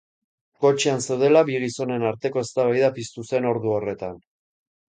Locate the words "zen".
3.33-3.49